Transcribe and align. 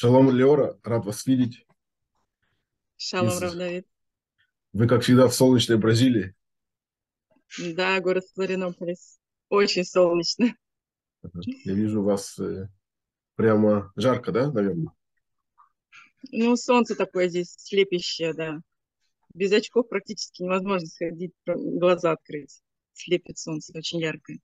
Шалом, 0.00 0.30
Леора, 0.30 0.78
рад 0.84 1.04
вас 1.06 1.26
видеть. 1.26 1.66
Шалом, 2.96 3.30
Из- 3.32 3.40
Равдавид. 3.40 3.86
Вы, 4.72 4.86
как 4.86 5.02
всегда, 5.02 5.26
в 5.26 5.34
солнечной 5.34 5.76
Бразилии. 5.76 6.36
Да, 7.74 7.98
город 7.98 8.22
Флоринополис. 8.32 9.18
Очень 9.48 9.82
солнечно. 9.82 10.54
Я 11.64 11.74
вижу 11.74 12.04
вас 12.04 12.38
э, 12.38 12.68
прямо 13.34 13.92
жарко, 13.96 14.30
да, 14.30 14.52
наверное? 14.52 14.92
Ну, 16.30 16.54
солнце 16.54 16.94
такое 16.94 17.28
здесь 17.28 17.56
слепящее, 17.58 18.34
да. 18.34 18.60
Без 19.34 19.50
очков 19.50 19.88
практически 19.88 20.44
невозможно 20.44 20.86
сходить, 20.86 21.32
глаза 21.44 22.12
открыть. 22.12 22.62
Слепит 22.92 23.36
солнце, 23.36 23.76
очень 23.76 23.98
яркое. 23.98 24.38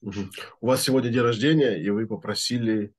У 0.00 0.66
вас 0.68 0.80
сегодня 0.84 1.10
день 1.10 1.22
рождения, 1.22 1.74
и 1.74 1.90
вы 1.90 2.06
попросили 2.06 2.94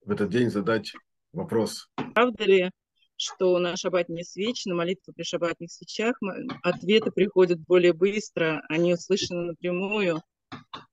в 0.00 0.12
этот 0.12 0.30
день 0.30 0.48
задать 0.48 0.92
вопрос. 1.34 1.88
Правда 2.14 2.44
ли, 2.44 2.70
что 3.16 3.58
на 3.58 3.76
шаббатные 3.76 4.24
свечи, 4.24 4.68
на 4.68 4.74
молитву 4.74 5.12
при 5.12 5.22
шаббатных 5.22 5.70
свечах 5.70 6.18
ответы 6.62 7.10
приходят 7.10 7.60
более 7.60 7.92
быстро, 7.92 8.62
они 8.68 8.94
услышаны 8.94 9.46
напрямую. 9.46 10.22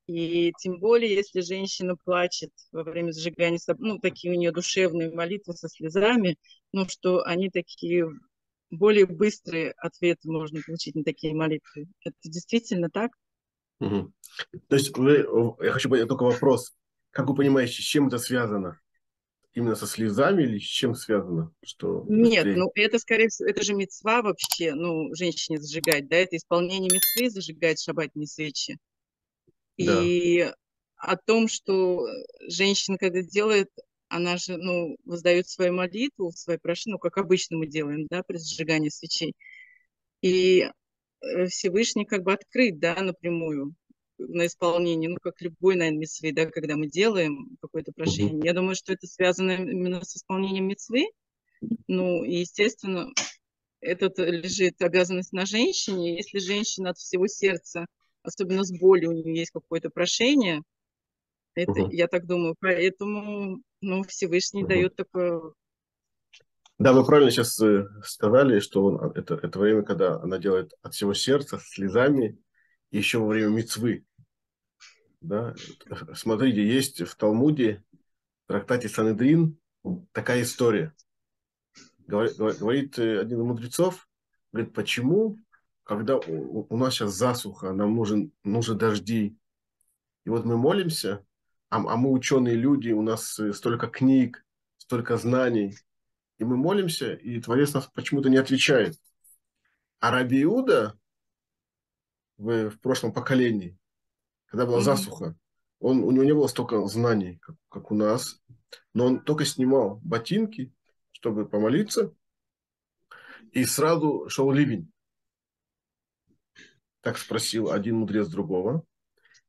И 0.06 0.52
тем 0.58 0.80
более, 0.80 1.14
если 1.14 1.40
женщина 1.40 1.96
плачет 2.04 2.50
во 2.72 2.82
время 2.82 3.12
зажигания, 3.12 3.60
ну, 3.78 3.98
такие 3.98 4.34
у 4.34 4.36
нее 4.36 4.50
душевные 4.50 5.12
молитвы 5.12 5.54
со 5.54 5.68
слезами, 5.68 6.36
ну, 6.72 6.86
что 6.88 7.22
они 7.22 7.48
такие 7.50 8.08
более 8.70 9.06
быстрые 9.06 9.72
ответы 9.76 10.30
можно 10.30 10.60
получить 10.66 10.94
на 10.94 11.04
такие 11.04 11.34
молитвы. 11.34 11.86
Это 12.04 12.16
действительно 12.24 12.88
так? 12.90 13.12
Мгм. 13.78 14.14
То 14.68 14.76
есть 14.76 14.96
вы, 14.96 15.26
я 15.60 15.72
хочу 15.72 15.90
понять 15.90 16.08
только 16.08 16.24
вопрос. 16.24 16.72
Как 17.10 17.28
вы 17.28 17.34
понимаете, 17.34 17.74
с 17.74 17.84
чем 17.84 18.08
это 18.08 18.18
связано? 18.18 18.80
Именно 19.54 19.74
со 19.74 19.86
слезами 19.86 20.44
или 20.44 20.58
с 20.58 20.62
чем 20.62 20.94
связано? 20.94 21.52
Что 21.62 22.06
Нет, 22.08 22.44
быстрее? 22.44 22.56
ну 22.56 22.72
это, 22.74 22.98
скорее 22.98 23.28
всего, 23.28 23.48
это 23.50 23.62
же 23.62 23.74
мецва 23.74 24.22
вообще, 24.22 24.72
ну, 24.72 25.14
женщине 25.14 25.60
зажигать, 25.60 26.08
да, 26.08 26.16
это 26.16 26.36
исполнение 26.36 26.90
мецвы 26.90 27.28
зажигать 27.28 27.82
шаббатные 27.82 28.26
свечи. 28.26 28.78
Да. 29.76 30.02
И 30.02 30.50
о 30.96 31.16
том, 31.16 31.48
что 31.48 32.06
женщина, 32.48 32.96
когда 32.96 33.20
делает, 33.20 33.68
она 34.08 34.38
же, 34.38 34.56
ну, 34.56 34.96
воздает 35.04 35.48
свою 35.48 35.74
молитву, 35.74 36.32
свои 36.32 36.56
прошения, 36.56 36.94
ну, 36.94 36.98
как 36.98 37.18
обычно 37.18 37.58
мы 37.58 37.66
делаем, 37.66 38.06
да, 38.08 38.22
при 38.22 38.38
зажигании 38.38 38.88
свечей. 38.88 39.34
И 40.22 40.70
э, 41.20 41.46
Всевышний 41.46 42.06
как 42.06 42.22
бы 42.22 42.32
открыт, 42.32 42.78
да, 42.78 42.94
напрямую 43.02 43.74
на 44.28 44.46
исполнение, 44.46 45.10
ну, 45.10 45.16
как 45.22 45.40
любой, 45.40 45.76
наверное, 45.76 46.00
митцвы, 46.00 46.32
да, 46.32 46.46
когда 46.46 46.76
мы 46.76 46.88
делаем 46.88 47.56
какое-то 47.60 47.92
прошение. 47.92 48.40
Я 48.44 48.54
думаю, 48.54 48.74
что 48.74 48.92
это 48.92 49.06
связано 49.06 49.52
именно 49.52 50.04
с 50.04 50.16
исполнением 50.16 50.68
митцвы. 50.68 51.06
Ну, 51.88 52.24
и, 52.24 52.36
естественно, 52.36 53.08
этот 53.80 54.18
лежит 54.18 54.80
обязанность 54.80 55.32
на 55.32 55.46
женщине. 55.46 56.16
Если 56.16 56.38
женщина 56.38 56.90
от 56.90 56.98
всего 56.98 57.26
сердца, 57.26 57.86
особенно 58.22 58.64
с 58.64 58.72
болью, 58.78 59.10
у 59.10 59.12
нее 59.12 59.36
есть 59.36 59.50
какое-то 59.50 59.90
прошение, 59.90 60.62
это, 61.54 61.72
Мгм. 61.72 61.90
я 61.90 62.08
так 62.08 62.26
думаю, 62.26 62.56
поэтому, 62.60 63.60
ну, 63.80 64.02
Всевышний 64.04 64.62
Мгм. 64.62 64.68
дает 64.70 64.96
такое 64.96 65.52
Да, 66.78 66.92
вы 66.92 67.04
правильно 67.04 67.30
сейчас 67.30 67.60
э, 67.60 67.86
сказали, 68.04 68.58
что 68.58 68.84
он, 68.84 68.98
а, 69.00 69.12
это, 69.14 69.34
это 69.34 69.58
время, 69.58 69.82
когда 69.82 70.20
она 70.20 70.38
делает 70.38 70.72
от 70.82 70.94
всего 70.94 71.14
сердца, 71.14 71.60
слезами, 71.62 72.38
еще 72.90 73.18
во 73.18 73.28
время 73.28 73.50
мицвы. 73.50 74.04
Да? 75.22 75.54
Смотрите, 76.14 76.66
есть 76.66 77.02
в 77.02 77.14
Талмуде, 77.14 77.84
в 78.44 78.48
трактате 78.48 78.88
Санедрин, 78.88 79.56
такая 80.12 80.42
история. 80.42 80.94
Говорит, 82.06 82.36
говорит 82.36 82.98
э, 82.98 83.20
один 83.20 83.40
из 83.40 83.44
мудрецов, 83.44 84.08
говорит, 84.52 84.74
почему, 84.74 85.38
когда 85.84 86.16
у, 86.18 86.66
у 86.68 86.76
нас 86.76 86.94
сейчас 86.94 87.14
засуха, 87.14 87.72
нам 87.72 87.94
нужен, 87.94 88.32
нужны 88.42 88.74
дожди, 88.74 89.36
и 90.24 90.30
вот 90.30 90.44
мы 90.44 90.56
молимся, 90.56 91.24
а, 91.70 91.76
а 91.76 91.96
мы 91.96 92.10
ученые 92.10 92.56
люди, 92.56 92.90
у 92.90 93.02
нас 93.02 93.38
э, 93.38 93.52
столько 93.52 93.86
книг, 93.86 94.44
столько 94.76 95.16
знаний, 95.16 95.76
и 96.38 96.44
мы 96.44 96.56
молимся, 96.56 97.14
и 97.14 97.40
Творец 97.40 97.72
нас 97.72 97.88
почему-то 97.94 98.28
не 98.28 98.36
отвечает. 98.36 99.00
А 100.00 100.10
Раби 100.10 100.42
Иуда 100.42 100.98
в, 102.36 102.70
в 102.70 102.80
прошлом 102.80 103.12
поколении, 103.12 103.78
когда 104.52 104.66
была 104.66 104.82
засуха, 104.82 105.34
он, 105.80 106.04
у 106.04 106.10
него 106.10 106.24
не 106.24 106.34
было 106.34 106.46
столько 106.46 106.86
знаний, 106.86 107.38
как, 107.40 107.56
как 107.70 107.90
у 107.90 107.94
нас, 107.94 108.38
но 108.92 109.06
он 109.06 109.24
только 109.24 109.46
снимал 109.46 109.98
ботинки, 110.04 110.74
чтобы 111.10 111.48
помолиться, 111.48 112.14
и 113.52 113.64
сразу 113.64 114.28
шел 114.28 114.52
ливень. 114.52 114.92
Так 117.00 117.16
спросил 117.16 117.70
один 117.70 117.96
мудрец 117.96 118.28
другого. 118.28 118.84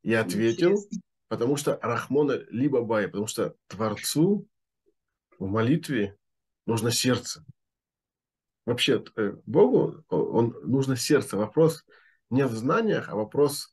И 0.04 0.14
ответил, 0.14 0.72
интересно. 0.72 1.02
потому 1.28 1.58
что 1.58 1.78
Рахмона 1.82 2.42
либо 2.50 2.82
Бай, 2.82 3.08
потому 3.10 3.28
что 3.28 3.58
Творцу 3.68 4.48
в 5.38 5.48
молитве 5.48 6.18
нужно 6.66 6.92
сердце. 6.92 7.44
Вообще, 8.66 9.04
э, 9.18 9.34
Богу 9.46 10.06
он, 10.08 10.56
нужно 10.64 10.96
сердце. 10.96 11.36
Вопрос 11.36 11.84
не 12.30 12.46
в 12.46 12.54
знаниях, 12.54 13.10
а 13.10 13.16
вопрос, 13.16 13.73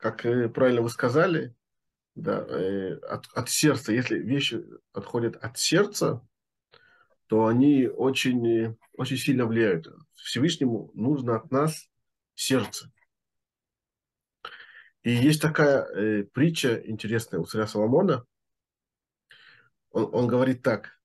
как 0.00 0.24
э, 0.24 0.48
правильно 0.48 0.82
вы 0.82 0.90
сказали, 0.90 1.54
да, 2.14 2.40
э, 2.40 2.94
от, 2.94 3.26
от 3.34 3.48
сердца. 3.50 3.92
Если 3.92 4.18
вещи 4.18 4.64
отходят 4.92 5.36
от 5.36 5.58
сердца, 5.58 6.26
то 7.26 7.46
они 7.46 7.86
очень, 7.86 8.46
э, 8.48 8.76
очень 8.94 9.18
сильно 9.18 9.46
влияют. 9.46 9.86
Всевышнему 10.14 10.90
нужно 10.94 11.36
от 11.36 11.50
нас 11.50 11.88
сердце. 12.34 12.90
И 15.02 15.12
есть 15.12 15.40
такая 15.40 15.84
э, 15.84 16.24
притча 16.24 16.80
интересная 16.86 17.40
у 17.40 17.44
царя 17.44 17.66
Соломона. 17.66 18.24
Он, 19.90 20.08
он 20.12 20.26
говорит 20.26 20.62
так. 20.62 20.98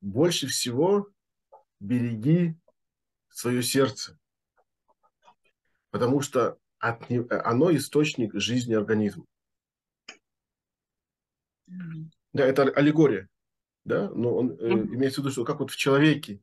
Больше 0.00 0.46
всего 0.46 1.08
береги 1.80 2.56
свое 3.28 3.62
сердце, 3.62 4.18
потому 5.90 6.20
что 6.20 6.58
от, 6.78 7.08
не- 7.10 7.26
оно 7.28 7.74
источник 7.74 8.34
жизни 8.34 8.74
организма. 8.74 9.24
Да, 12.32 12.46
это 12.46 12.62
аллегория, 12.62 13.28
да, 13.84 14.10
но 14.10 14.34
он 14.34 14.52
э, 14.52 14.68
имеется 14.68 15.20
в 15.20 15.24
виду, 15.24 15.32
что 15.32 15.44
как 15.44 15.60
вот 15.60 15.70
в 15.70 15.76
человеке, 15.76 16.40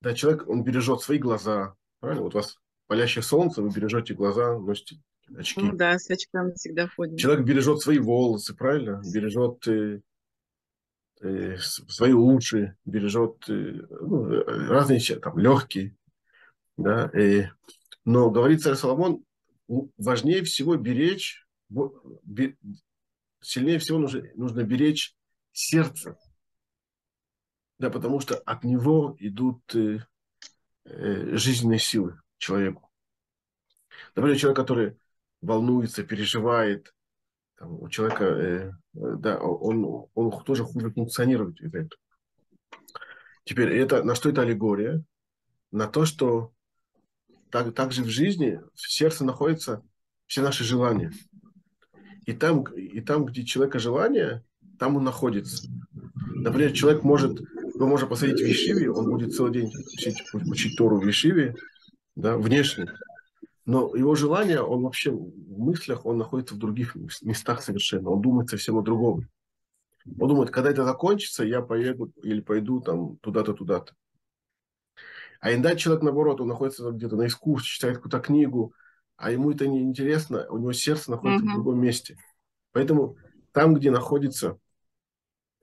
да, 0.00 0.14
человек, 0.14 0.48
он 0.48 0.64
бережет 0.64 1.00
свои 1.00 1.18
глаза, 1.18 1.74
правильно? 2.00 2.22
Вот 2.24 2.34
у 2.34 2.38
вас 2.38 2.58
палящее 2.86 3.22
солнце, 3.22 3.62
вы 3.62 3.70
бережете 3.70 4.14
глаза, 4.14 4.58
носите 4.58 5.00
очки. 5.36 5.60
Ну 5.60 5.76
да, 5.76 5.98
с 5.98 6.10
очками 6.10 6.52
всегда 6.54 6.88
ходим. 6.88 7.16
Человек 7.16 7.44
бережет 7.44 7.80
свои 7.80 7.98
волосы, 7.98 8.54
правильно? 8.54 9.02
Бережет 9.12 9.66
э, 9.68 10.00
э, 11.20 11.56
свои 11.58 12.12
уши, 12.12 12.76
бережет 12.84 13.48
э, 13.48 13.86
ну, 13.88 14.32
э, 14.32 14.42
разные 14.68 15.00
там, 15.20 15.38
легкие, 15.38 15.96
да. 16.76 17.10
э. 17.14 17.50
но, 18.04 18.30
говорит 18.30 18.62
царь 18.62 18.74
Соломон, 18.74 19.24
важнее 19.98 20.42
всего 20.44 20.76
беречь, 20.76 21.46
сильнее 23.40 23.78
всего 23.78 23.98
нужно, 23.98 24.22
нужно 24.34 24.62
беречь 24.64 25.14
сердце, 25.52 26.16
да, 27.78 27.90
потому 27.90 28.20
что 28.20 28.36
от 28.36 28.64
него 28.64 29.16
идут 29.18 29.74
э, 29.74 30.00
э, 30.84 31.36
жизненные 31.36 31.78
силы 31.78 32.20
человеку. 32.38 32.90
Например, 34.14 34.38
человек, 34.38 34.56
который 34.56 34.96
волнуется, 35.40 36.02
переживает, 36.02 36.92
там, 37.56 37.80
у 37.80 37.88
человека, 37.88 38.24
э, 38.24 38.72
да, 38.92 39.38
он, 39.40 40.08
он 40.14 40.44
тоже 40.44 40.64
хуже 40.64 40.88
этого. 40.90 42.00
Теперь, 43.44 43.72
это, 43.78 44.02
на 44.02 44.14
что 44.14 44.28
это 44.30 44.42
аллегория? 44.42 45.02
На 45.70 45.86
то, 45.86 46.04
что 46.04 46.52
так, 47.50 47.74
также 47.74 48.02
в 48.02 48.08
жизни, 48.08 48.60
в 48.74 48.90
сердце 48.90 49.24
находятся 49.24 49.82
все 50.26 50.42
наши 50.42 50.64
желания. 50.64 51.12
И 52.26 52.32
там, 52.32 52.62
и 52.62 53.00
там, 53.00 53.24
где 53.24 53.44
человека 53.44 53.78
желание, 53.78 54.44
там 54.78 54.96
он 54.96 55.04
находится. 55.04 55.68
Например, 56.14 56.72
человек 56.72 57.02
может, 57.02 57.40
его 57.40 57.86
можно 57.86 58.06
посадить 58.06 58.40
в 58.40 58.46
Ешиве, 58.46 58.90
он 58.90 59.10
будет 59.10 59.34
целый 59.34 59.52
день 59.52 59.70
учить, 59.94 60.22
учить 60.32 60.76
Тору 60.76 61.00
в 61.00 61.06
Ешиве, 61.06 61.54
да, 62.16 62.36
внешне. 62.36 62.86
Но 63.66 63.94
его 63.94 64.14
желание, 64.14 64.62
он 64.62 64.82
вообще 64.82 65.10
в 65.10 65.58
мыслях, 65.58 66.06
он 66.06 66.18
находится 66.18 66.54
в 66.54 66.58
других 66.58 66.96
местах 67.22 67.62
совершенно. 67.62 68.10
Он 68.10 68.20
думает 68.20 68.48
совсем 68.48 68.78
о 68.78 68.82
другом. 68.82 69.28
Он 70.18 70.28
думает, 70.28 70.50
когда 70.50 70.70
это 70.70 70.84
закончится, 70.84 71.44
я 71.44 71.60
поеду 71.60 72.12
или 72.22 72.40
пойду 72.40 72.80
там 72.80 73.16
туда-то, 73.18 73.52
туда-то. 73.52 73.94
А 75.40 75.52
иногда 75.52 75.74
человек, 75.74 76.02
наоборот, 76.02 76.40
он 76.40 76.48
находится 76.48 76.90
где-то 76.90 77.16
на 77.16 77.26
искусстве, 77.26 77.68
читает 77.68 77.96
какую-то 77.96 78.20
книгу, 78.20 78.74
а 79.16 79.30
ему 79.30 79.50
это 79.50 79.66
не 79.66 79.82
интересно, 79.82 80.46
у 80.50 80.58
него 80.58 80.72
сердце 80.72 81.10
находится 81.10 81.44
Мгм. 81.44 81.52
в 81.52 81.56
другом 81.56 81.80
месте. 81.80 82.16
Поэтому 82.72 83.16
там, 83.52 83.74
где 83.74 83.90
находится 83.90 84.58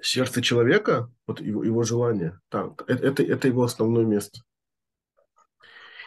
сердце 0.02 0.42
человека, 0.42 1.12
вот 1.26 1.42
его, 1.42 1.64
его 1.64 1.84
желание, 1.84 2.40
так, 2.50 2.84
это, 2.88 3.24
это 3.24 3.48
его 3.48 3.64
основное 3.64 4.06
место. 4.06 4.42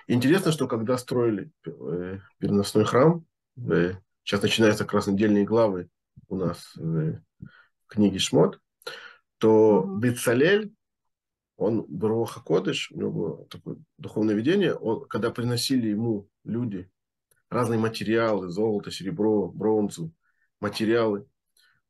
Интересно, 0.07 0.53
что 0.53 0.67
когда 0.67 0.99
строили 0.99 1.51
э, 1.65 2.19
переносной 2.39 2.85
храм, 2.85 3.25
э, 3.57 3.95
сейчас 4.25 4.43
начинаются 4.43 4.85
как 4.85 4.95
раз 4.95 5.07
недельные 5.07 5.45
главы 5.45 5.89
у 6.29 6.37
нас 6.37 6.73
в 6.77 7.21
книге 7.87 8.19
Шмот, 8.19 8.61
то 9.39 9.85
mm-hmm. 9.85 9.99
Бецалель, 9.99 10.73
он 11.61 11.85
Бруха 11.89 12.41
Кодыш, 12.41 12.91
у 12.91 12.99
него 12.99 13.11
было 13.13 13.45
такое 13.49 13.77
духовное 13.99 14.35
видение, 14.35 14.75
он, 14.75 15.07
когда 15.07 15.31
приносили 15.31 15.89
ему 15.89 16.27
люди 16.43 16.91
разные 17.51 17.79
материалы, 17.79 18.49
золото, 18.49 18.91
серебро, 18.91 19.49
бронзу, 19.49 20.11
материалы, 20.59 21.27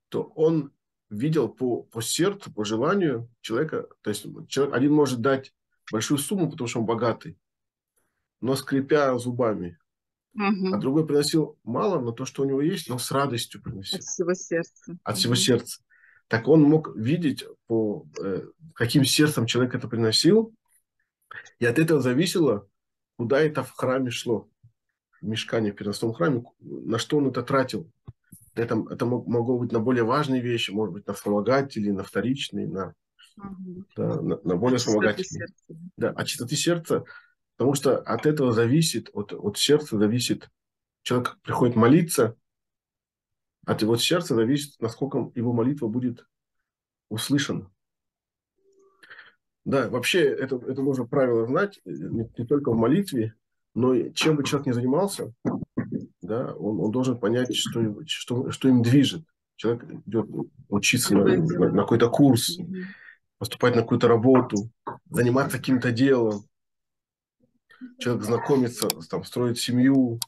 то 0.08 0.24
он 0.34 0.72
видел 1.08 1.48
по, 1.48 1.84
по 1.84 2.02
сердцу, 2.02 2.52
по 2.52 2.64
желанию 2.64 3.30
человека, 3.42 3.86
то 4.00 4.10
есть 4.10 4.26
человек, 4.48 4.74
один 4.74 4.92
может 4.92 5.20
дать 5.20 5.54
большую 5.92 6.18
сумму, 6.18 6.50
потому 6.50 6.66
что 6.66 6.80
он 6.80 6.86
богатый, 6.86 7.38
но 8.40 8.56
скрипя 8.56 9.16
зубами, 9.18 9.78
угу. 10.34 10.74
а 10.74 10.78
другой 10.78 11.06
приносил 11.06 11.60
мало, 11.62 12.00
но 12.00 12.10
то, 12.10 12.24
что 12.24 12.42
у 12.42 12.44
него 12.44 12.60
есть, 12.60 12.88
но 12.88 12.98
с 12.98 13.12
радостью 13.12 13.62
приносил. 13.62 13.98
От 13.98 14.04
всего 14.04 14.34
сердца. 14.34 14.98
От 15.04 15.16
всего 15.16 15.34
сердца. 15.36 15.80
Так 16.30 16.46
он 16.46 16.62
мог 16.62 16.94
видеть, 16.94 17.44
по 17.66 18.06
э, 18.22 18.46
каким 18.74 19.04
сердцем 19.04 19.46
человек 19.46 19.74
это 19.74 19.88
приносил, 19.88 20.54
и 21.58 21.66
от 21.66 21.80
этого 21.80 22.00
зависело, 22.00 22.68
куда 23.16 23.40
это 23.40 23.64
в 23.64 23.72
храме 23.72 24.12
шло, 24.12 24.48
в 25.20 25.26
мешкане, 25.26 25.72
в 25.72 25.74
переносном 25.74 26.12
храме, 26.12 26.44
на 26.60 26.98
что 26.98 27.16
он 27.16 27.26
это 27.26 27.42
тратил. 27.42 27.90
Это, 28.54 28.80
это 28.90 29.06
могло 29.06 29.58
быть 29.58 29.72
на 29.72 29.80
более 29.80 30.04
важные 30.04 30.40
вещи, 30.40 30.70
может 30.70 30.94
быть, 30.94 31.06
на 31.08 31.14
вспомогатели, 31.14 31.90
на 31.90 32.04
вторичные, 32.04 32.68
на, 32.68 32.94
угу. 33.36 33.84
да, 33.96 34.20
на, 34.20 34.40
на 34.44 34.56
более 34.56 34.78
вспомогательные. 34.78 35.48
Да, 35.96 36.10
от 36.10 36.28
чистоты 36.28 36.54
сердца, 36.54 37.02
потому 37.56 37.74
что 37.74 37.98
от 37.98 38.26
этого 38.26 38.52
зависит, 38.52 39.10
от, 39.14 39.32
от 39.32 39.58
сердца 39.58 39.98
зависит, 39.98 40.48
человек 41.02 41.38
приходит 41.42 41.74
молиться, 41.74 42.36
от 43.70 43.82
его 43.82 43.96
сердца 43.96 44.34
зависит, 44.34 44.80
насколько 44.80 45.30
его 45.36 45.52
молитва 45.52 45.86
будет 45.86 46.26
услышана. 47.08 47.70
Да, 49.64 49.88
вообще 49.88 50.24
это, 50.24 50.56
это 50.56 50.82
можно 50.82 51.06
правило 51.06 51.46
знать 51.46 51.80
не, 51.84 52.28
не 52.36 52.46
только 52.46 52.72
в 52.72 52.76
молитве, 52.76 53.34
но 53.74 54.08
чем 54.08 54.34
бы 54.34 54.42
человек 54.42 54.66
ни 54.66 54.72
занимался, 54.72 55.32
да, 56.20 56.52
он, 56.54 56.80
он 56.80 56.90
должен 56.90 57.20
понять, 57.20 57.54
что, 57.54 57.80
что, 58.06 58.50
что 58.50 58.68
им 58.68 58.82
движет. 58.82 59.22
Человек 59.54 59.84
идет 60.04 60.26
учиться 60.68 61.14
на, 61.14 61.24
на, 61.24 61.70
на 61.70 61.82
какой-то 61.82 62.10
курс, 62.10 62.58
поступать 63.38 63.76
на 63.76 63.82
какую-то 63.82 64.08
работу, 64.08 64.68
заниматься 65.10 65.58
каким-то 65.58 65.92
делом. 65.92 66.44
Человек 68.00 68.24
знакомится, 68.24 68.88
там, 69.08 69.22
строит 69.22 69.60
семью. 69.60 70.18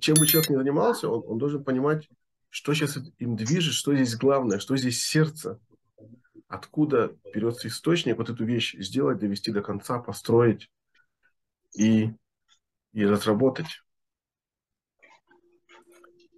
Чем 0.00 0.16
бы 0.16 0.26
человек 0.26 0.50
ни 0.50 0.56
занимался, 0.56 1.08
он, 1.08 1.22
он 1.24 1.38
должен 1.38 1.62
понимать, 1.62 2.08
что 2.50 2.74
сейчас 2.74 2.98
им 3.18 3.36
движет, 3.36 3.74
что 3.74 3.94
здесь 3.94 4.16
главное, 4.16 4.58
что 4.58 4.76
здесь 4.76 5.02
сердце, 5.02 5.60
откуда 6.46 7.14
берется 7.34 7.68
источник, 7.68 8.16
вот 8.16 8.30
эту 8.30 8.44
вещь 8.44 8.74
сделать, 8.78 9.18
довести 9.18 9.52
до 9.52 9.62
конца, 9.62 9.98
построить 9.98 10.70
и, 11.76 12.10
и 12.92 13.06
разработать. 13.06 13.82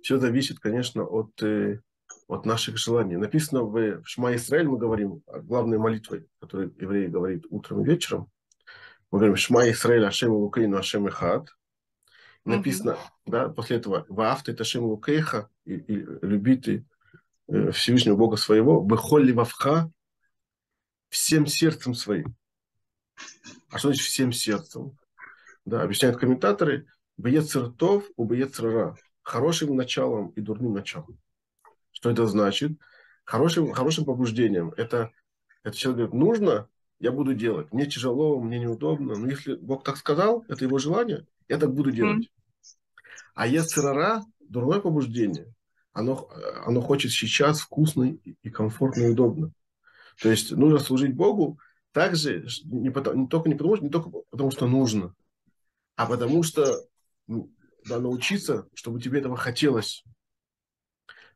Все 0.02 0.18
зависит, 0.18 0.58
конечно, 0.58 1.04
от, 1.04 1.42
э, 1.42 1.80
от 2.26 2.46
наших 2.46 2.78
желаний. 2.78 3.16
Написано 3.16 3.62
в, 3.62 4.02
Шма 4.04 4.34
Исраиль, 4.34 4.66
мы 4.66 4.78
говорим 4.78 5.22
главной 5.26 5.78
молитвой, 5.78 6.26
которую 6.40 6.74
евреи 6.80 7.06
говорят 7.06 7.42
утром 7.50 7.82
и 7.82 7.86
вечером. 7.86 8.30
Мы 9.10 9.18
говорим 9.18 9.36
Шма 9.36 9.70
Исраиль 9.70 10.06
Ашем 10.06 10.32
Лукейну 10.32 10.78
Ашем 10.78 11.08
Ихад. 11.08 11.48
Написано, 12.44 12.90
mm-hmm. 12.90 13.30
да, 13.30 13.48
после 13.48 13.76
этого 13.76 14.06
Ваавты 14.08 14.54
Ташем 14.54 14.84
Лукейха 14.84 15.50
и, 15.64 15.74
и 15.74 16.06
люби 16.22 16.56
ты 16.56 16.86
э, 17.48 17.70
Всевышнего 17.70 18.16
Бога 18.16 18.36
своего, 18.36 18.80
Бехолли 18.80 19.32
Вавха 19.32 19.90
всем 21.10 21.46
сердцем 21.46 21.94
своим. 21.94 22.34
А 23.70 23.78
что 23.78 23.88
значит 23.88 24.06
всем 24.06 24.32
сердцем? 24.32 24.96
Да, 25.64 25.82
объясняют 25.82 26.16
комментаторы, 26.16 26.86
Бецертов 27.18 28.04
у 28.16 28.24
Бецерра 28.24 28.96
хорошим 29.22 29.76
началом 29.76 30.28
и 30.30 30.40
дурным 30.40 30.72
началом. 30.72 31.18
Что 31.92 32.10
это 32.10 32.26
значит? 32.26 32.72
Хорошим, 33.24 33.72
хорошим 33.72 34.04
побуждением. 34.04 34.72
Это, 34.76 35.12
это 35.62 35.76
человек 35.76 36.10
говорит, 36.10 36.14
нужно, 36.14 36.68
я 36.98 37.12
буду 37.12 37.34
делать. 37.34 37.72
Мне 37.72 37.86
тяжело, 37.86 38.40
мне 38.40 38.58
неудобно. 38.58 39.16
Но 39.16 39.28
если 39.28 39.54
Бог 39.54 39.84
так 39.84 39.98
сказал, 39.98 40.44
это 40.48 40.64
его 40.64 40.78
желание, 40.78 41.26
я 41.50 41.58
так 41.58 41.74
буду 41.74 41.90
делать. 41.90 42.30
А 43.34 43.46
если 43.46 43.80
рара, 43.80 44.22
дурное 44.38 44.80
побуждение, 44.80 45.52
оно, 45.92 46.30
оно 46.64 46.80
хочет 46.80 47.10
сейчас 47.10 47.60
вкусно 47.60 48.04
и 48.04 48.50
комфортно 48.50 49.02
и 49.02 49.08
удобно. 49.08 49.52
То 50.22 50.30
есть 50.30 50.52
нужно 50.52 50.78
служить 50.78 51.14
Богу 51.14 51.58
также 51.92 52.46
не, 52.64 52.90
потому, 52.90 53.22
не 53.22 53.26
только 53.26 53.48
не 53.48 53.56
потому, 53.56 53.76
не 53.76 53.90
только 53.90 54.10
потому, 54.30 54.52
что 54.52 54.68
нужно, 54.68 55.12
а 55.96 56.06
потому 56.06 56.44
что 56.44 56.84
да, 57.26 57.98
научиться, 57.98 58.68
чтобы 58.74 59.00
тебе 59.00 59.18
этого 59.18 59.36
хотелось. 59.36 60.04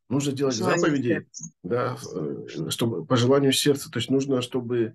Нужно 0.08 0.32
делать 0.32 0.55
Желание 0.55 0.78
заповеди, 0.78 1.08
сердца. 1.08 1.44
да, 1.64 1.99
э, 2.14 2.70
чтобы 2.70 3.05
по 3.05 3.16
желанию 3.16 3.52
сердца. 3.52 3.90
То 3.90 3.99
есть 3.99 4.11
нужно, 4.11 4.43
чтобы 4.43 4.94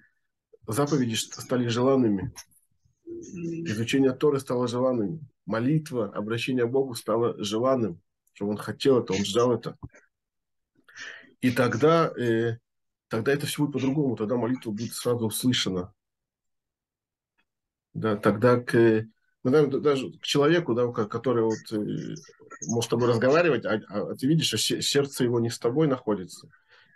заповеди 0.68 1.16
стали 1.16 1.68
желанными. 1.68 2.32
Изучение 3.20 4.14
Торы 4.14 4.40
стало 4.40 4.68
желанным. 4.68 5.28
Молитва, 5.46 6.12
обращение 6.14 6.66
к 6.66 6.72
Богу 6.72 6.96
стало 6.96 7.42
желанным. 7.44 8.02
Чтобы 8.34 8.52
он 8.52 8.58
хотел 8.58 9.00
это, 9.00 9.14
он 9.14 9.26
ждал 9.26 9.54
это. 9.54 9.76
И 11.42 11.52
тогда, 11.52 12.12
э, 12.18 12.58
тогда 13.08 13.34
это 13.34 13.46
все 13.46 13.64
будет 13.64 13.74
по-другому. 13.74 14.16
Тогда 14.16 14.36
молитва 14.36 14.72
будет 14.72 14.94
сразу 14.94 15.26
услышана. 15.26 15.94
Да, 17.94 18.16
тогда 18.16 18.60
к, 18.60 19.06
ну, 19.44 19.52
наверное, 19.52 19.80
даже 19.80 20.12
к 20.12 20.22
человеку, 20.22 20.74
да, 20.74 20.88
который 20.92 21.44
вот 21.44 21.72
э, 21.72 22.16
может 22.68 22.88
с 22.88 22.90
тобой 22.90 23.10
разговаривать, 23.10 23.66
а, 23.66 23.82
а 23.90 24.16
ты 24.16 24.28
видишь, 24.28 24.48
что 24.48 24.58
сердце 24.58 25.24
его 25.24 25.40
не 25.40 25.50
с 25.50 25.60
тобой 25.60 25.88
находится, 25.88 26.48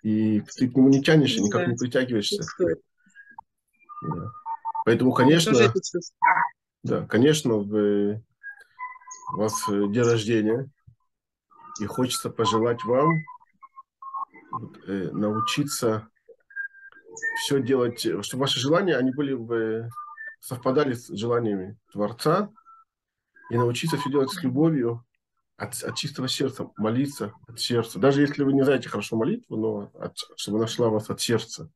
и 0.04 0.42
ты 0.42 0.70
к 0.70 0.75
нему 0.75 0.90
не 0.90 1.02
тянешься, 1.02 1.42
никак 1.42 1.68
не 1.68 1.75
притягиваешься. 1.75 2.44
Да. 4.01 4.32
Поэтому, 4.86 5.13
конечно, 5.13 5.54
да, 6.84 7.06
конечно, 7.06 7.56
в, 7.56 8.22
у 9.34 9.38
вас 9.38 9.54
э, 9.70 9.88
день 9.88 10.04
рождения, 10.04 10.70
и 11.80 11.86
хочется 11.86 12.30
пожелать 12.30 12.84
вам 12.84 13.10
э, 14.88 15.10
научиться 15.12 16.08
все 17.38 17.62
делать, 17.62 18.00
чтобы 18.00 18.42
ваши 18.42 18.60
желания, 18.60 18.98
они 18.98 19.12
были 19.12 19.34
в 19.34 19.90
совпадали 20.44 20.94
с 20.94 21.08
желаниями 21.08 21.78
Творца, 21.92 22.50
и 23.50 23.56
научиться 23.56 23.98
все 23.98 24.10
делать 24.10 24.30
с 24.32 24.44
любовью, 24.44 25.06
от, 25.58 25.82
от 25.84 25.96
чистого 25.96 26.28
сердца, 26.28 26.70
молиться 26.75 27.34
от 27.48 27.60
сердца. 27.60 28.00
Даже 28.00 28.22
если 28.22 28.44
вы 28.44 28.54
не 28.54 28.63
знаете 28.63 28.90
хорошо 28.90 29.16
молитву, 29.16 29.56
но 29.56 29.92
от, 29.94 30.18
чтобы 30.36 30.60
нашла 30.60 30.90
вас 30.90 31.10
от 31.10 31.22
сердца. 31.22 31.72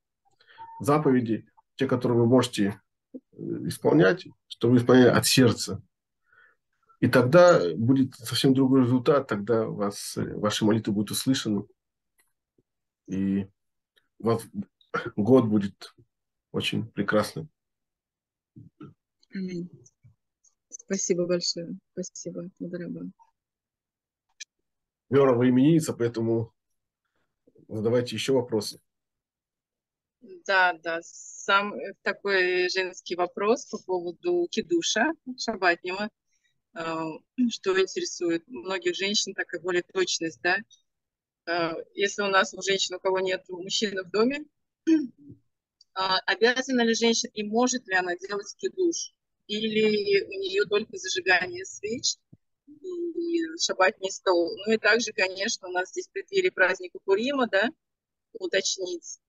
Заповеди, 0.81 1.47
те, 1.75 1.87
которые 1.87 2.19
вы 2.19 2.25
можете 2.25 2.65
э, 2.65 2.73
исполнять, 3.37 4.25
чтобы 4.47 4.73
вы 4.73 4.79
исполняли 4.79 5.09
от 5.09 5.25
сердца. 5.25 5.81
И 6.99 7.07
тогда 7.07 7.61
будет 7.75 8.15
совсем 8.15 8.53
другой 8.53 8.81
результат, 8.81 9.27
тогда 9.27 9.67
вас, 9.67 10.17
э, 10.17 10.33
ваши 10.35 10.65
молитвы 10.65 10.93
будут 10.93 11.11
услышаны. 11.11 11.63
И 13.07 13.47
вас 14.19 14.43
год 15.15 15.45
будет 15.45 15.93
очень 16.51 16.87
прекрасным. 16.87 17.49
Спасибо 20.69 21.27
большое. 21.27 21.77
Спасибо, 21.91 22.49
Мудараба. 22.59 23.01
Вера, 25.09 25.33
вы 25.33 25.49
именинница, 25.49 25.93
поэтому 25.93 26.53
задавайте 27.67 28.15
еще 28.15 28.33
вопросы. 28.33 28.79
Да, 30.21 30.73
да. 30.83 30.99
Сам 31.03 31.73
такой 32.01 32.69
женский 32.69 33.15
вопрос 33.15 33.65
по 33.65 33.77
поводу 33.77 34.47
кидуша 34.49 35.13
шабатнего, 35.37 36.09
э, 36.75 36.79
что 37.49 37.79
интересует 37.79 38.47
многих 38.47 38.95
женщин, 38.95 39.33
так 39.33 39.53
и 39.53 39.59
более 39.59 39.83
точность, 39.83 40.41
да. 40.41 40.57
Э, 41.45 41.73
если 41.93 42.23
у 42.23 42.27
нас 42.27 42.53
у 42.53 42.61
женщин, 42.61 42.95
у 42.95 42.99
кого 42.99 43.19
нет 43.19 43.47
мужчины 43.49 44.03
в 44.03 44.09
доме, 44.09 44.45
а, 45.93 46.19
обязана 46.25 46.81
ли 46.81 46.93
женщина 46.93 47.31
и 47.33 47.43
может 47.43 47.87
ли 47.87 47.95
она 47.95 48.15
делать 48.15 48.53
кидуш? 48.57 49.13
Или 49.47 50.25
у 50.25 50.39
нее 50.41 50.65
только 50.65 50.97
зажигание 50.97 51.63
свеч 51.63 52.15
и 52.67 53.41
шабатный 53.61 54.11
стол? 54.11 54.51
Ну 54.65 54.73
и 54.73 54.77
также, 54.77 55.13
конечно, 55.13 55.69
у 55.69 55.71
нас 55.71 55.89
здесь 55.89 56.09
в 56.09 56.51
праздника 56.51 56.99
Пурима, 57.05 57.47
да, 57.47 57.69
уточнить, 58.33 59.19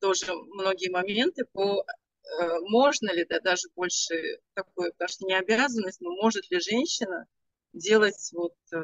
тоже 0.00 0.32
многие 0.34 0.90
моменты 0.90 1.44
по 1.52 1.82
э, 1.82 2.58
можно 2.68 3.12
ли, 3.12 3.24
да, 3.24 3.40
даже 3.40 3.68
больше 3.74 4.40
такое, 4.54 4.90
потому 4.92 5.08
что 5.08 5.26
не 5.26 5.38
обязанность, 5.38 6.00
но 6.00 6.10
может 6.16 6.50
ли 6.50 6.60
женщина 6.60 7.26
делать 7.72 8.30
вот 8.32 8.54
э, 8.72 8.82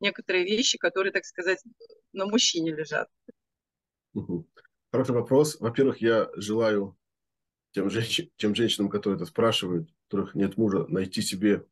некоторые 0.00 0.44
вещи, 0.44 0.78
которые, 0.78 1.12
так 1.12 1.24
сказать, 1.24 1.62
на 2.12 2.26
мужчине 2.26 2.72
лежат. 2.72 3.08
Хороший 4.92 5.14
вопрос. 5.14 5.58
Во-первых, 5.58 6.00
я 6.00 6.30
желаю 6.36 6.96
тем, 7.72 7.90
женщ... 7.90 8.28
тем 8.36 8.54
женщинам, 8.54 8.88
которые 8.88 9.16
это 9.16 9.26
спрашивают, 9.26 9.90
у 9.90 9.94
которых 10.04 10.34
нет 10.34 10.56
мужа, 10.56 10.86
найти 10.88 11.22
себе 11.22 11.66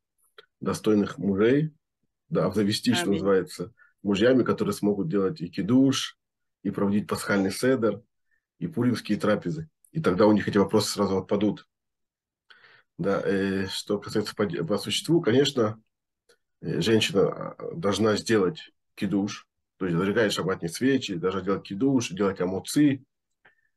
достойных 0.59 1.17
мужей, 1.17 1.73
да, 2.29 2.45
обзавестись, 2.45 2.97
что 2.97 3.11
называется, 3.11 3.73
мужьями, 4.01 4.43
которые 4.43 4.73
смогут 4.73 5.07
делать 5.07 5.39
и 5.41 5.49
кидуш, 5.49 6.17
и 6.63 6.71
проводить 6.71 7.07
пасхальный 7.07 7.51
седер, 7.51 8.01
и 8.59 8.67
пуримские 8.67 9.19
трапезы. 9.19 9.69
И 9.91 10.01
тогда 10.01 10.25
у 10.25 10.31
них 10.31 10.47
эти 10.47 10.57
вопросы 10.57 10.91
сразу 10.91 11.17
отпадут. 11.17 11.67
Да, 12.97 13.21
э, 13.25 13.67
что 13.67 13.99
касается 13.99 14.35
по, 14.35 14.45
по 14.47 14.77
существу, 14.77 15.21
конечно, 15.21 15.81
э, 16.61 16.79
женщина 16.81 17.27
а, 17.29 17.75
должна 17.75 18.15
сделать 18.17 18.71
кидуш, 18.95 19.47
то 19.77 19.85
есть 19.85 19.97
зажигать 19.97 20.31
шабатные 20.31 20.69
свечи, 20.69 21.15
даже 21.15 21.41
делать 21.41 21.63
кидуш, 21.63 22.09
делать 22.09 22.39
амуцы 22.39 23.03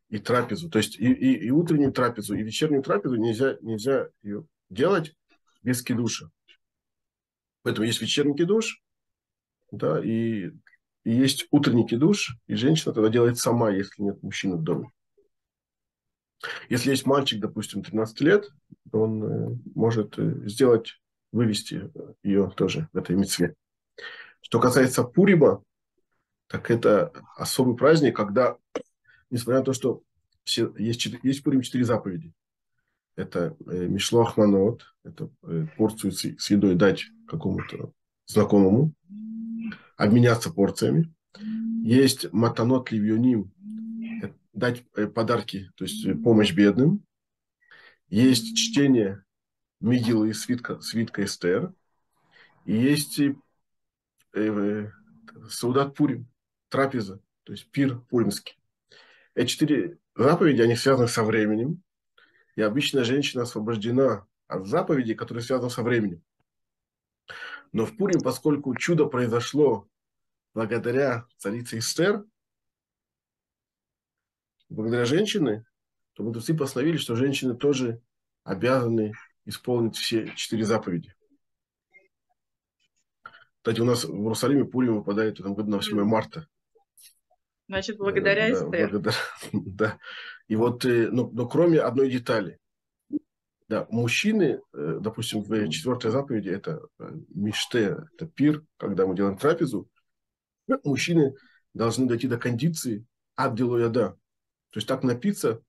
и 0.09 0.19
трапезу. 0.19 0.69
То 0.71 0.79
есть 0.79 0.99
и, 0.99 1.13
и, 1.13 1.47
и 1.47 1.51
утреннюю 1.51 1.93
трапезу, 1.93 2.35
и 2.35 2.43
вечернюю 2.43 2.83
трапезу 2.83 3.17
нельзя, 3.17 3.57
нельзя 3.63 4.09
ее 4.23 4.47
делать 4.69 5.15
без 5.63 5.83
кидуша. 5.83 6.31
Поэтому 7.63 7.87
есть 7.87 8.01
вечерний 8.01 8.37
кидуш, 8.37 8.83
да, 9.73 10.01
и, 10.03 10.53
и 11.07 11.13
есть 11.13 11.47
утренний 11.53 11.87
кидуш, 11.87 12.37
и 12.49 12.57
женщина 12.57 12.93
тогда 12.93 13.09
делает 13.09 13.39
сама, 13.39 13.71
если 13.71 14.03
нет 14.03 14.21
мужчины 14.25 14.57
в 14.57 14.65
доме. 14.65 14.91
Если 16.69 16.91
есть 16.91 17.07
мальчик, 17.07 17.39
допустим, 17.39 17.85
13 17.85 18.21
лет, 18.23 18.49
он 18.91 19.23
э, 19.23 19.57
может 19.77 20.19
э, 20.19 20.49
сделать, 20.49 21.01
вывести 21.31 21.93
ее 22.25 22.53
тоже 22.57 22.89
в 22.93 22.99
этой 22.99 23.15
митцве. 23.15 23.55
Что 24.41 24.59
касается 24.59 25.05
Пурима, 25.05 25.63
так 26.49 26.73
это 26.73 27.13
особый 27.37 27.77
праздник, 27.77 28.17
когда, 28.17 28.57
несмотря 29.31 29.61
на 29.61 29.65
то, 29.65 29.75
что 29.75 30.03
все, 30.43 30.75
есть, 30.77 31.07
есть 31.23 31.45
Пурим 31.45 31.63
четыре 31.63 31.85
заповеди. 31.85 32.33
Это 33.15 33.57
э, 33.65 33.87
Мишлох 33.87 34.37
Манот, 34.37 34.83
это 35.05 35.31
э, 35.45 35.69
порцию 35.77 36.11
с, 36.11 36.25
с 36.37 36.51
едой 36.51 36.75
дать 36.75 37.05
какому-то 37.29 37.93
знакомому, 38.27 38.93
обменяться 39.97 40.51
порциями. 40.51 41.13
Есть 41.83 42.33
Матанот 42.33 42.91
Ливьоним, 42.91 43.53
э, 44.23 44.33
дать 44.53 44.85
э, 44.95 45.07
подарки, 45.07 45.71
то 45.77 45.85
есть 45.85 46.05
э, 46.07 46.15
помощь 46.15 46.53
бедным. 46.53 47.05
Есть 48.09 48.57
чтение 48.57 49.25
Мигилы 49.81 50.31
и 50.31 50.33
свитка, 50.33 50.81
свитка 50.81 51.25
Эстер. 51.25 51.73
И 52.65 52.75
есть 52.75 53.21
э, 53.21 53.35
э, 54.35 54.91
Саудат 55.51 55.95
Пурим, 55.95 56.29
трапеза, 56.69 57.21
то 57.45 57.53
есть 57.53 57.71
пир 57.71 58.01
пуримский. 58.01 58.59
Эти 59.35 59.49
четыре 59.49 59.99
заповеди, 60.15 60.63
они 60.63 60.77
связаны 60.77 61.09
со 61.09 61.23
временем. 61.23 61.83
И 62.57 62.63
обычно 62.63 63.05
женщина 63.05 63.43
освобождена 63.43 64.27
от 64.49 64.67
заповедей, 64.67 65.15
которые 65.15 65.45
связаны 65.45 65.71
со 65.71 65.83
временем. 65.83 66.23
Но 67.77 67.85
в 67.85 67.95
Пурим, 67.95 68.23
поскольку 68.23 68.75
чудо 68.75 69.05
произошло 69.05 69.87
благодаря 70.55 71.27
царице 71.37 71.77
Эстер, 71.77 72.25
благодаря 74.71 75.05
женщине, 75.05 75.67
то 76.15 76.23
мудрецы 76.23 76.57
постановили, 76.57 76.97
что 76.97 77.17
женщины 77.17 77.55
тоже 77.55 78.01
обязаны 78.45 79.13
исполнить 79.45 79.95
все 79.95 80.33
четыре 80.37 80.65
заповеди. 80.65 81.15
Кстати, 83.59 83.81
у 83.81 83.85
нас 83.85 84.05
в 84.05 84.23
Иерусалиме 84.23 84.65
Пурим 84.65 84.97
выпадает 84.97 85.37
в 85.37 85.41
этом 85.41 85.55
году 85.55 85.73
на 85.73 85.77
8 85.77 86.03
марта. 86.03 86.49
Значит, 87.69 87.99
благодаря 87.99 88.49
да, 88.49 88.55
Эстер. 88.55 88.89
Благодаря, 88.89 89.17
да. 89.53 89.99
И 90.49 90.57
вот, 90.57 90.87
э, 90.87 91.11
но, 91.11 91.29
но 91.31 91.47
кроме 91.47 91.81
одной 91.81 92.11
детали. 92.11 92.59
Да, 93.69 93.87
мужчины, 93.91 94.61
э, 94.73 94.99
допустим, 95.01 95.43
в 95.43 95.69
четвертой 95.71 96.13
заповеди, 96.13 96.51
это 96.51 96.87
э, 96.99 97.11
миште, 97.35 97.99
это 98.15 98.27
пир, 98.27 98.65
когда 98.77 99.07
мы 99.07 99.17
делаем 99.17 99.37
трапезу, 99.37 99.89
мужчины 100.85 101.35
должны 101.75 102.07
дойти 102.07 102.29
до 102.29 102.39
кондиции 102.39 103.05
от 103.35 103.59
яда. 103.59 104.11
То 104.71 104.79
есть 104.79 104.87
так 104.87 105.03
напиться, 105.03 105.63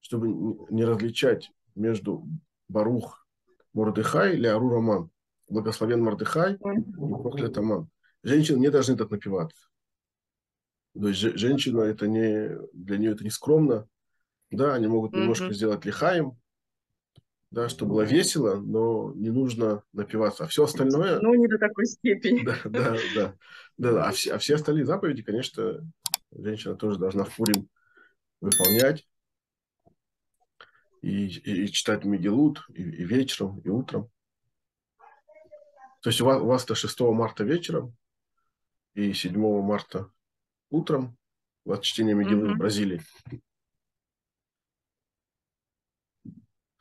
чтобы 0.00 0.28
не 0.70 0.84
различать 0.84 1.50
между 1.74 2.26
Барух 2.68 3.26
Мордыхай 3.72 4.34
или 4.34 4.46
Ару 4.46 4.70
Роман. 4.70 5.10
Благословен 5.48 6.02
Мордыхай 6.02 6.54
и 6.54 6.92
проклят 6.92 7.58
Аман. 7.58 7.88
Женщины 8.22 8.58
не 8.58 8.70
должны 8.70 8.96
так 8.96 9.10
напиваться. 9.10 9.68
То 10.94 11.08
есть 11.08 11.20
женщина 11.20 11.80
это 11.80 12.06
не 12.06 12.56
для 12.72 12.98
нее 12.98 13.12
это 13.12 13.24
не 13.24 13.30
скромно. 13.30 13.86
Да, 14.50 14.74
они 14.74 14.86
могут 14.86 15.12
немножко 15.12 15.46
mm-hmm. 15.46 15.52
сделать 15.52 15.84
лихаем, 15.84 16.38
да, 17.54 17.68
чтобы 17.68 17.92
было 17.92 18.02
весело, 18.02 18.56
но 18.56 19.12
не 19.14 19.30
нужно 19.30 19.84
напиваться. 19.92 20.44
А 20.44 20.46
все 20.48 20.64
остальное... 20.64 21.20
Ну, 21.20 21.34
не 21.34 21.46
до 21.46 21.56
такой 21.56 21.86
степени. 21.86 22.44
Да, 22.44 22.58
да, 22.64 22.96
да. 23.14 23.34
да, 23.78 24.08
а, 24.08 24.10
все, 24.10 24.34
а 24.34 24.38
все 24.38 24.56
остальные 24.56 24.84
заповеди, 24.84 25.22
конечно, 25.22 25.88
женщина 26.32 26.74
тоже 26.74 26.98
должна 26.98 27.22
в 27.24 27.36
Пурим 27.36 27.68
выполнять. 28.40 29.06
И, 31.00 31.26
и, 31.26 31.64
и 31.64 31.68
читать 31.68 32.04
Мегелут 32.04 32.64
и, 32.70 32.82
и 32.82 33.04
вечером, 33.04 33.60
и 33.60 33.68
утром. 33.68 34.10
То 36.02 36.10
есть 36.10 36.20
у 36.20 36.24
вас, 36.24 36.42
у 36.42 36.46
вас 36.46 36.64
это 36.64 36.74
6 36.74 37.00
марта 37.00 37.44
вечером 37.44 37.96
и 38.94 39.12
7 39.12 39.38
марта 39.62 40.10
утром. 40.70 41.16
У 41.64 41.70
вас 41.70 41.80
чтение 41.80 42.16
Мегилы 42.16 42.48
mm-hmm. 42.48 42.54
в 42.54 42.58
Бразилии. 42.58 43.02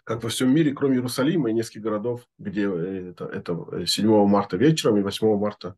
Как 0.03 0.22
во 0.22 0.29
всем 0.29 0.53
мире, 0.53 0.74
кроме 0.74 0.95
Иерусалима 0.95 1.50
и 1.50 1.53
нескольких 1.53 1.83
городов, 1.83 2.27
где 2.38 2.63
это, 2.63 3.25
это 3.25 3.86
7 3.86 4.27
марта 4.27 4.57
вечером 4.57 4.98
и 4.98 5.01
8 5.01 5.38
марта 5.38 5.77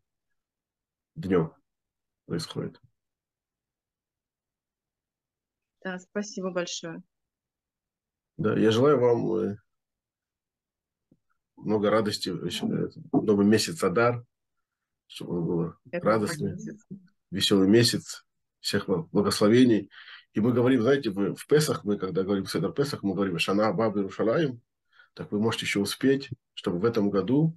днем 1.14 1.52
происходит. 2.26 2.80
Да, 5.82 5.98
спасибо 6.00 6.50
большое. 6.50 7.02
Да, 8.36 8.58
я 8.58 8.72
желаю 8.72 8.98
вам 8.98 9.34
э, 9.36 9.56
много 11.56 11.90
радости, 11.90 12.30
новый 13.12 13.46
месяц 13.46 13.82
Адар, 13.84 14.24
чтобы 15.06 15.38
он 15.38 15.46
был 15.46 15.74
радостный 15.92 16.56
веселый 17.30 17.68
месяц, 17.68 18.24
всех 18.60 18.88
благословений. 18.88 19.90
И 20.36 20.40
мы 20.40 20.52
говорим, 20.52 20.82
знаете, 20.82 21.08
в, 21.08 21.34
в 21.34 21.46
Песах, 21.46 21.82
мы 21.84 21.96
когда 21.96 22.22
говорим 22.22 22.44
в 22.44 22.52
Седер 22.52 22.70
Песах, 22.70 23.02
мы 23.02 23.14
говорим 23.14 23.38
Шана 23.38 23.72
Бабы 23.72 24.02
Рушалаем, 24.02 24.60
так 25.14 25.32
вы 25.32 25.40
можете 25.40 25.64
еще 25.64 25.80
успеть, 25.80 26.28
чтобы 26.52 26.78
в 26.78 26.84
этом 26.84 27.08
году, 27.08 27.56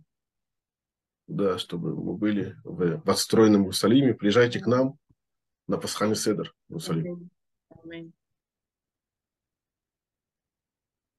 да, 1.28 1.58
чтобы 1.58 1.94
мы 1.94 2.16
были 2.16 2.56
в, 2.64 3.02
отстроенном 3.06 3.64
Иерусалиме, 3.64 4.14
приезжайте 4.14 4.62
к 4.62 4.66
нам 4.66 4.98
на 5.68 5.78
Пасхальный 5.78 6.16
Седер 6.16 6.56
в 6.70 6.72
Иерусалим. 6.72 7.30